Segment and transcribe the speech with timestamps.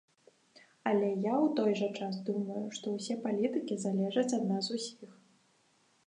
[0.91, 5.11] Але я ў той жа час думаю, што ўсе палітыкі залежаць ад нас усіх.